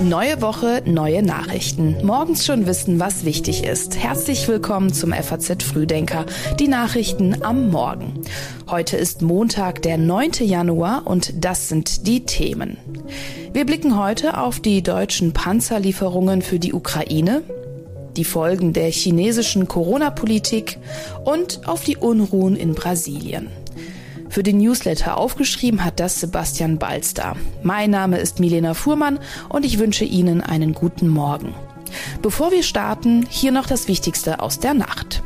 [0.00, 1.96] Neue Woche, neue Nachrichten.
[2.02, 3.98] Morgens schon wissen, was wichtig ist.
[3.98, 6.24] Herzlich willkommen zum FAZ Frühdenker.
[6.58, 8.22] Die Nachrichten am Morgen.
[8.70, 10.30] Heute ist Montag, der 9.
[10.40, 12.78] Januar und das sind die Themen.
[13.52, 17.42] Wir blicken heute auf die deutschen Panzerlieferungen für die Ukraine,
[18.16, 20.78] die Folgen der chinesischen Corona-Politik
[21.26, 23.48] und auf die Unruhen in Brasilien.
[24.28, 27.36] Für den Newsletter aufgeschrieben hat das Sebastian Balster.
[27.62, 31.54] Mein Name ist Milena Fuhrmann und ich wünsche Ihnen einen guten Morgen.
[32.20, 35.22] Bevor wir starten, hier noch das Wichtigste aus der Nacht.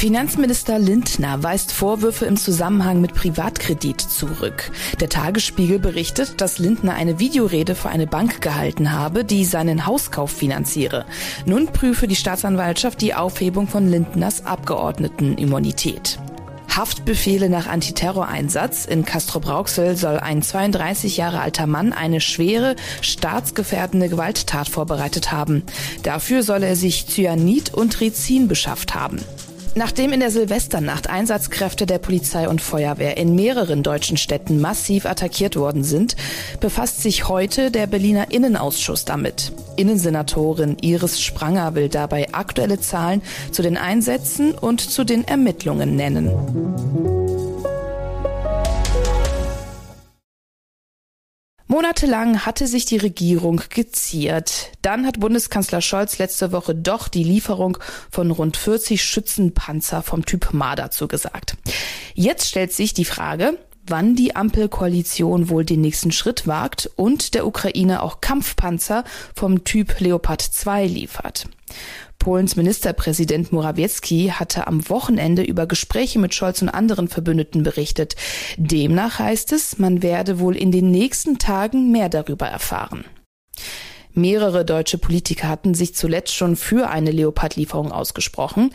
[0.00, 4.70] Finanzminister Lindner weist Vorwürfe im Zusammenhang mit Privatkredit zurück.
[4.98, 10.30] Der Tagesspiegel berichtet, dass Lindner eine Videorede für eine Bank gehalten habe, die seinen Hauskauf
[10.30, 11.04] finanziere.
[11.44, 16.18] Nun prüfe die Staatsanwaltschaft die Aufhebung von Lindners Abgeordnetenimmunität.
[16.76, 18.84] Haftbefehle nach Antiterroreinsatz.
[18.84, 25.62] In Castro-Brauxel soll ein 32 Jahre alter Mann eine schwere, staatsgefährdende Gewalttat vorbereitet haben.
[26.02, 29.20] Dafür soll er sich Cyanid und Rizin beschafft haben.
[29.76, 35.56] Nachdem in der Silvesternacht Einsatzkräfte der Polizei und Feuerwehr in mehreren deutschen Städten massiv attackiert
[35.56, 36.16] worden sind,
[36.58, 39.52] befasst sich heute der Berliner Innenausschuss damit.
[39.76, 47.29] Innensenatorin Iris Spranger will dabei aktuelle Zahlen zu den Einsätzen und zu den Ermittlungen nennen.
[51.70, 54.72] Monatelang hatte sich die Regierung geziert.
[54.82, 57.78] Dann hat Bundeskanzler Scholz letzte Woche doch die Lieferung
[58.10, 61.56] von rund 40 Schützenpanzer vom Typ Marder zugesagt.
[62.14, 67.46] Jetzt stellt sich die Frage, wann die Ampelkoalition wohl den nächsten Schritt wagt und der
[67.46, 69.04] Ukraine auch Kampfpanzer
[69.36, 71.46] vom Typ Leopard 2 liefert.
[72.20, 78.14] Polens Ministerpräsident Morawiecki hatte am Wochenende über Gespräche mit Scholz und anderen Verbündeten berichtet.
[78.58, 83.04] Demnach heißt es, man werde wohl in den nächsten Tagen mehr darüber erfahren.
[84.12, 88.70] Mehrere deutsche Politiker hatten sich zuletzt schon für eine Leopardlieferung ausgesprochen.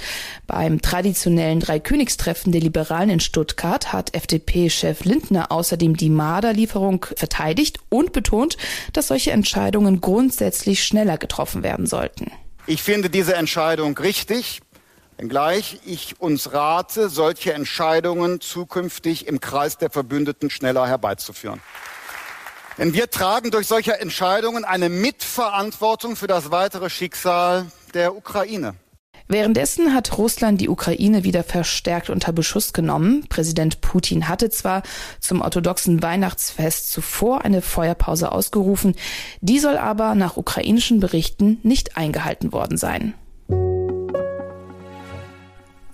[0.47, 8.11] Beim traditionellen Dreikönigstreffen der Liberalen in Stuttgart hat FDP-Chef Lindner außerdem die Marder-Lieferung verteidigt und
[8.11, 8.57] betont,
[8.93, 12.31] dass solche Entscheidungen grundsätzlich schneller getroffen werden sollten.
[12.67, 14.59] Ich finde diese Entscheidung richtig,
[15.17, 21.61] wenngleich ich uns rate, solche Entscheidungen zukünftig im Kreis der Verbündeten schneller herbeizuführen.
[22.79, 28.73] Denn wir tragen durch solche Entscheidungen eine Mitverantwortung für das weitere Schicksal der Ukraine.
[29.27, 33.25] Währenddessen hat Russland die Ukraine wieder verstärkt unter Beschuss genommen.
[33.27, 34.83] Präsident Putin hatte zwar
[35.19, 38.95] zum orthodoxen Weihnachtsfest zuvor eine Feuerpause ausgerufen,
[39.41, 43.15] die soll aber nach ukrainischen Berichten nicht eingehalten worden sein.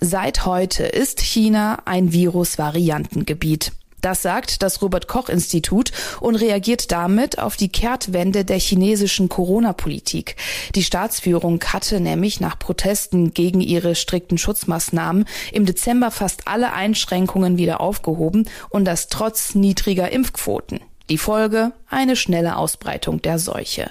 [0.00, 3.72] Seit heute ist China ein Virusvariantengebiet.
[4.02, 10.36] Das sagt das Robert Koch Institut und reagiert damit auf die Kehrtwende der chinesischen Corona-Politik.
[10.74, 17.58] Die Staatsführung hatte nämlich nach Protesten gegen ihre strikten Schutzmaßnahmen im Dezember fast alle Einschränkungen
[17.58, 20.80] wieder aufgehoben und das trotz niedriger Impfquoten.
[21.08, 23.90] Die Folge eine schnelle Ausbreitung der Seuche.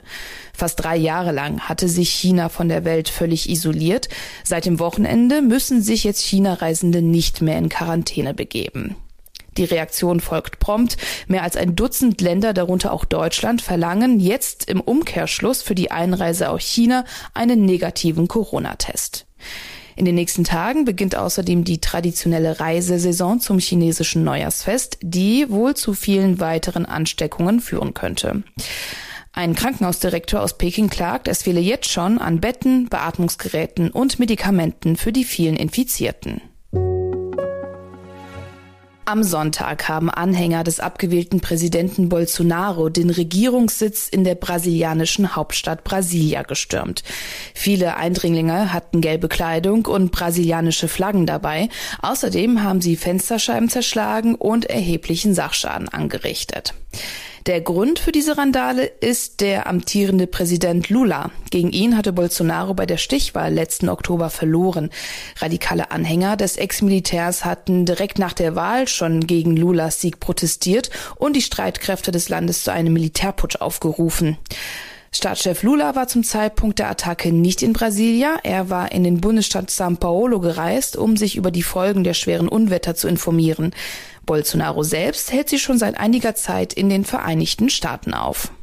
[0.53, 4.09] Fast drei Jahre lang hatte sich China von der Welt völlig isoliert.
[4.43, 8.95] Seit dem Wochenende müssen sich jetzt China-Reisende nicht mehr in Quarantäne begeben.
[9.57, 10.97] Die Reaktion folgt prompt.
[11.27, 16.49] Mehr als ein Dutzend Länder, darunter auch Deutschland, verlangen jetzt im Umkehrschluss für die Einreise
[16.49, 19.25] aus China einen negativen Corona-Test.
[19.95, 25.93] In den nächsten Tagen beginnt außerdem die traditionelle Reisesaison zum chinesischen Neujahrsfest, die wohl zu
[25.93, 28.43] vielen weiteren Ansteckungen führen könnte.
[29.33, 35.13] Ein Krankenhausdirektor aus Peking klagt, es fehle jetzt schon an Betten, Beatmungsgeräten und Medikamenten für
[35.13, 36.41] die vielen Infizierten.
[39.11, 46.43] Am Sonntag haben Anhänger des abgewählten Präsidenten Bolsonaro den Regierungssitz in der brasilianischen Hauptstadt Brasilia
[46.43, 47.03] gestürmt.
[47.53, 51.67] Viele Eindringlinge hatten gelbe Kleidung und brasilianische Flaggen dabei.
[52.01, 56.73] Außerdem haben sie Fensterscheiben zerschlagen und erheblichen Sachschaden angerichtet.
[57.47, 61.31] Der Grund für diese Randale ist der amtierende Präsident Lula.
[61.49, 64.91] Gegen ihn hatte Bolsonaro bei der Stichwahl letzten Oktober verloren.
[65.39, 71.35] Radikale Anhänger des Ex-Militärs hatten direkt nach der Wahl schon gegen Lulas Sieg protestiert und
[71.35, 74.37] die Streitkräfte des Landes zu einem Militärputsch aufgerufen.
[75.13, 78.39] Staatschef Lula war zum Zeitpunkt der Attacke nicht in Brasilia.
[78.43, 82.47] Er war in den Bundesstaat São Paulo gereist, um sich über die Folgen der schweren
[82.47, 83.75] Unwetter zu informieren.
[84.25, 88.53] Bolsonaro selbst hält sich schon seit einiger Zeit in den Vereinigten Staaten auf.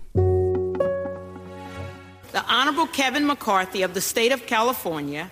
[2.33, 5.29] The Honorable Kevin McCarthy of the state of California,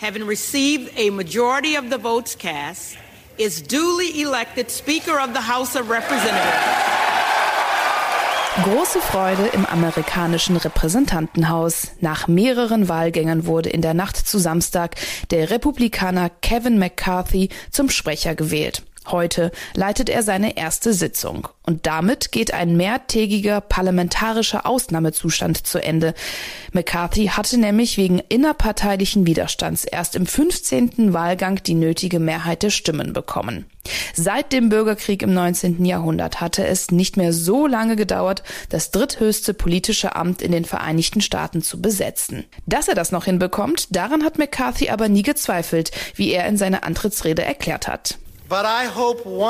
[0.00, 2.96] having received a majority of the votes cast,
[3.38, 7.19] is duly elected Speaker of the House of Representatives.
[8.70, 11.88] Große Freude im amerikanischen Repräsentantenhaus.
[11.98, 14.94] Nach mehreren Wahlgängern wurde in der Nacht zu Samstag
[15.32, 18.84] der Republikaner Kevin McCarthy zum Sprecher gewählt.
[19.06, 21.48] Heute leitet er seine erste Sitzung.
[21.66, 26.14] Und damit geht ein mehrtägiger parlamentarischer Ausnahmezustand zu Ende.
[26.72, 31.14] McCarthy hatte nämlich wegen innerparteilichen Widerstands erst im 15.
[31.14, 33.66] Wahlgang die nötige Mehrheit der Stimmen bekommen.
[34.14, 35.84] Seit dem Bürgerkrieg im 19.
[35.84, 41.22] Jahrhundert hatte es nicht mehr so lange gedauert, das dritthöchste politische Amt in den Vereinigten
[41.22, 42.44] Staaten zu besetzen.
[42.66, 46.84] Dass er das noch hinbekommt, daran hat McCarthy aber nie gezweifelt, wie er in seiner
[46.84, 48.18] Antrittsrede erklärt hat.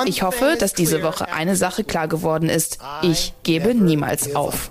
[0.06, 2.78] Ich hoffe, dass diese Woche eine Sache klar geworden ist.
[3.02, 4.70] Ich gebe niemals auf.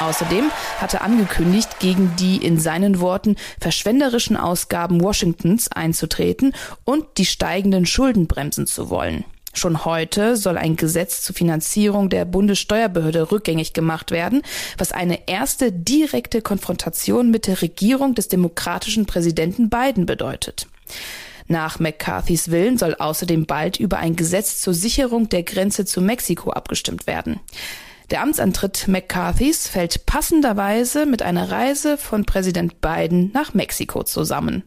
[0.00, 6.52] Außerdem hat er angekündigt, gegen die in seinen Worten verschwenderischen Ausgaben Washingtons einzutreten
[6.84, 9.24] und die steigenden Schulden bremsen zu wollen.
[9.52, 14.42] Schon heute soll ein Gesetz zur Finanzierung der Bundessteuerbehörde rückgängig gemacht werden,
[14.78, 20.66] was eine erste direkte Konfrontation mit der Regierung des demokratischen Präsidenten Biden bedeutet.
[21.46, 26.50] Nach McCarthys Willen soll außerdem bald über ein Gesetz zur Sicherung der Grenze zu Mexiko
[26.50, 27.40] abgestimmt werden.
[28.10, 34.62] Der Amtsantritt McCarthys fällt passenderweise mit einer Reise von Präsident Biden nach Mexiko zusammen.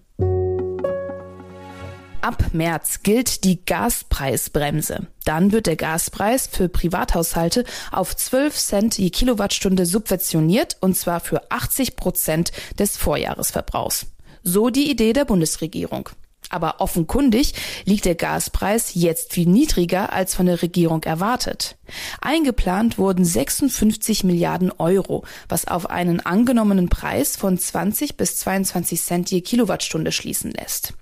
[2.21, 5.07] Ab März gilt die Gaspreisbremse.
[5.23, 11.50] Dann wird der Gaspreis für Privathaushalte auf 12 Cent je Kilowattstunde subventioniert und zwar für
[11.51, 14.07] 80 Prozent des Vorjahresverbrauchs.
[14.44, 16.09] So die Idee der Bundesregierung.
[16.49, 17.53] Aber offenkundig
[17.85, 21.77] liegt der Gaspreis jetzt viel niedriger als von der Regierung erwartet.
[22.21, 29.31] Eingeplant wurden 56 Milliarden Euro, was auf einen angenommenen Preis von 20 bis 22 Cent
[29.31, 30.94] je Kilowattstunde schließen lässt.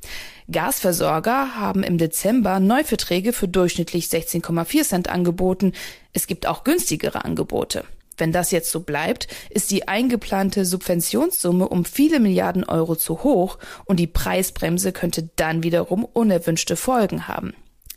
[0.51, 5.73] Gasversorger haben im Dezember Neuverträge für durchschnittlich 16,4 Cent angeboten.
[6.13, 7.83] Es gibt auch günstigere Angebote.
[8.17, 13.57] Wenn das jetzt so bleibt, ist die eingeplante Subventionssumme um viele Milliarden Euro zu hoch
[13.85, 17.53] und die Preisbremse könnte dann wiederum unerwünschte Folgen haben.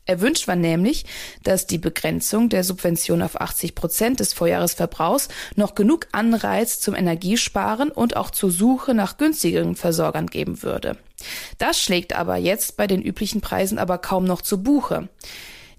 [0.08, 1.04] Erwünscht war nämlich,
[1.42, 7.90] dass die Begrenzung der Subvention auf 80 Prozent des Vorjahresverbrauchs noch genug Anreiz zum Energiesparen
[7.90, 10.96] und auch zur Suche nach günstigeren Versorgern geben würde.
[11.58, 15.10] Das schlägt aber jetzt bei den üblichen Preisen aber kaum noch zu Buche.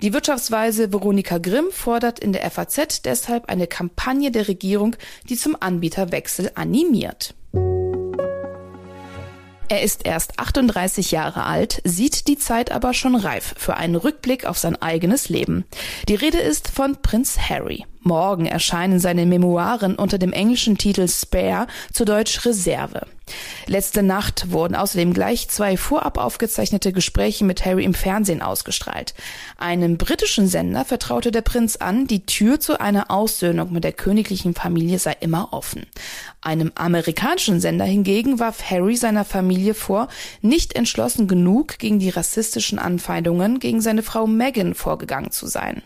[0.01, 4.95] Die Wirtschaftsweise Veronika Grimm fordert in der FAZ deshalb eine Kampagne der Regierung,
[5.27, 7.35] die zum Anbieterwechsel animiert.
[9.71, 14.45] Er ist erst 38 Jahre alt, sieht die Zeit aber schon reif für einen Rückblick
[14.45, 15.65] auf sein eigenes Leben.
[16.07, 17.85] Die Rede ist von Prinz Harry.
[18.09, 23.05] Morgen erscheinen seine Memoiren unter dem englischen Titel Spare, zu Deutsch Reserve.
[23.67, 29.13] Letzte Nacht wurden außerdem gleich zwei vorab aufgezeichnete Gespräche mit Harry im Fernsehen ausgestrahlt.
[29.57, 34.55] Einem britischen Sender vertraute der Prinz an, die Tür zu einer Aussöhnung mit der königlichen
[34.55, 35.85] Familie sei immer offen.
[36.41, 40.07] Einem amerikanischen Sender hingegen warf Harry seiner Familie vor,
[40.41, 45.83] nicht entschlossen genug gegen die rassistischen Anfeindungen gegen seine Frau Meghan vorgegangen zu sein.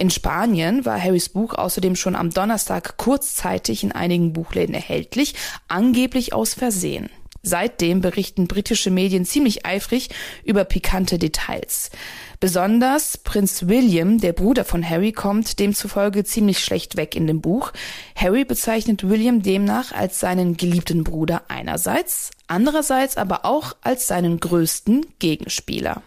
[0.00, 5.34] In Spanien war Harrys Buch außerdem schon am Donnerstag kurzzeitig in einigen Buchläden erhältlich,
[5.68, 7.10] angeblich aus Versehen.
[7.42, 10.08] Seitdem berichten britische Medien ziemlich eifrig
[10.42, 11.90] über pikante Details.
[12.38, 17.70] Besonders Prinz William, der Bruder von Harry, kommt demzufolge ziemlich schlecht weg in dem Buch.
[18.16, 25.04] Harry bezeichnet William demnach als seinen geliebten Bruder einerseits, andererseits aber auch als seinen größten
[25.18, 26.02] Gegenspieler.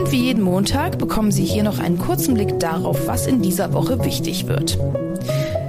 [0.00, 3.74] Und wie jeden Montag bekommen Sie hier noch einen kurzen Blick darauf, was in dieser
[3.74, 4.78] Woche wichtig wird.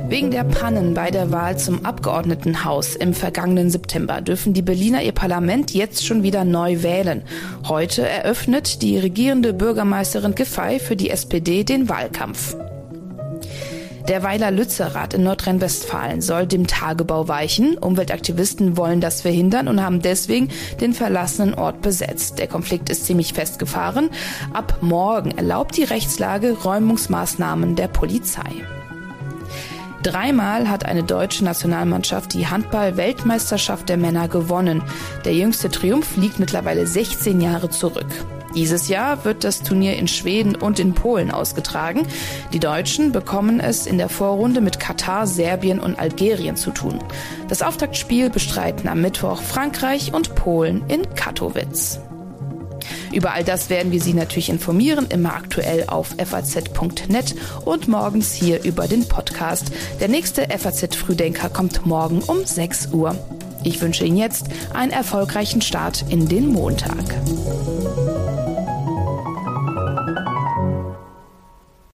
[0.08, 5.12] Wegen der Pannen bei der Wahl zum Abgeordnetenhaus im vergangenen September dürfen die Berliner ihr
[5.12, 7.24] Parlament jetzt schon wieder neu wählen.
[7.68, 12.56] Heute eröffnet die regierende Bürgermeisterin Giffey für die SPD den Wahlkampf.
[14.08, 17.78] Der Weiler Lützerath in Nordrhein-Westfalen soll dem Tagebau weichen.
[17.78, 22.40] Umweltaktivisten wollen das verhindern und haben deswegen den verlassenen Ort besetzt.
[22.40, 24.10] Der Konflikt ist ziemlich festgefahren.
[24.54, 28.50] Ab morgen erlaubt die Rechtslage Räumungsmaßnahmen der Polizei.
[30.04, 34.82] Dreimal hat eine deutsche Nationalmannschaft die Handball-Weltmeisterschaft der Männer gewonnen.
[35.26, 38.08] Der jüngste Triumph liegt mittlerweile 16 Jahre zurück.
[38.56, 42.06] Dieses Jahr wird das Turnier in Schweden und in Polen ausgetragen.
[42.54, 47.00] Die Deutschen bekommen es in der Vorrunde mit Katar, Serbien und Algerien zu tun.
[47.48, 52.00] Das Auftaktspiel bestreiten am Mittwoch Frankreich und Polen in Katowice.
[53.12, 58.64] Über all das werden wir Sie natürlich informieren, immer aktuell auf faz.net und morgens hier
[58.64, 59.72] über den Podcast.
[60.00, 63.16] Der nächste FAZ Frühdenker kommt morgen um 6 Uhr.
[63.64, 67.04] Ich wünsche Ihnen jetzt einen erfolgreichen Start in den Montag.